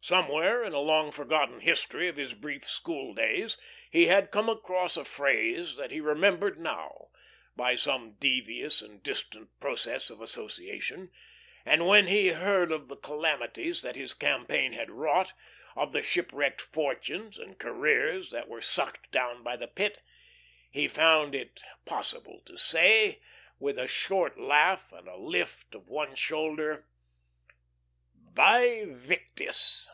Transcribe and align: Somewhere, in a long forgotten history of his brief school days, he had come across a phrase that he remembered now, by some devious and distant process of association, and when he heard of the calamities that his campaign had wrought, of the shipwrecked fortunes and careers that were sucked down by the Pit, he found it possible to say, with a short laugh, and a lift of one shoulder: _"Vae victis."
Somewhere, 0.00 0.64
in 0.64 0.72
a 0.72 0.78
long 0.80 1.10
forgotten 1.10 1.60
history 1.60 2.08
of 2.08 2.16
his 2.16 2.32
brief 2.32 2.66
school 2.66 3.12
days, 3.12 3.58
he 3.90 4.06
had 4.06 4.30
come 4.30 4.48
across 4.48 4.96
a 4.96 5.04
phrase 5.04 5.76
that 5.76 5.90
he 5.90 6.00
remembered 6.00 6.58
now, 6.58 7.08
by 7.56 7.74
some 7.76 8.12
devious 8.14 8.80
and 8.80 9.02
distant 9.02 9.50
process 9.60 10.08
of 10.08 10.22
association, 10.22 11.10
and 11.66 11.86
when 11.86 12.06
he 12.06 12.28
heard 12.28 12.72
of 12.72 12.88
the 12.88 12.96
calamities 12.96 13.82
that 13.82 13.96
his 13.96 14.14
campaign 14.14 14.72
had 14.72 14.90
wrought, 14.90 15.34
of 15.76 15.92
the 15.92 16.02
shipwrecked 16.02 16.62
fortunes 16.62 17.36
and 17.36 17.58
careers 17.58 18.30
that 18.30 18.48
were 18.48 18.62
sucked 18.62 19.12
down 19.12 19.42
by 19.42 19.56
the 19.56 19.68
Pit, 19.68 20.00
he 20.70 20.88
found 20.88 21.34
it 21.34 21.62
possible 21.84 22.40
to 22.46 22.56
say, 22.56 23.20
with 23.58 23.78
a 23.78 23.86
short 23.86 24.40
laugh, 24.40 24.90
and 24.90 25.06
a 25.06 25.18
lift 25.18 25.74
of 25.74 25.86
one 25.90 26.14
shoulder: 26.14 26.88
_"Vae 28.32 28.86
victis." 28.86 29.86